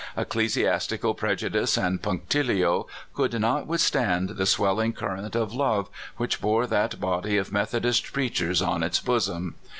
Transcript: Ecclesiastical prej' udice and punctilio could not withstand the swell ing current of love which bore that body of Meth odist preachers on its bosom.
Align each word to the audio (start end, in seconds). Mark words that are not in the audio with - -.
Ecclesiastical 0.17 1.13
prej' 1.13 1.47
udice 1.47 1.77
and 1.77 2.01
punctilio 2.01 2.87
could 3.13 3.39
not 3.39 3.67
withstand 3.67 4.29
the 4.29 4.47
swell 4.47 4.79
ing 4.79 4.93
current 4.93 5.35
of 5.35 5.53
love 5.53 5.91
which 6.17 6.41
bore 6.41 6.65
that 6.65 6.99
body 6.99 7.37
of 7.37 7.51
Meth 7.51 7.73
odist 7.75 8.11
preachers 8.11 8.63
on 8.63 8.81
its 8.81 8.99
bosom. 8.99 9.53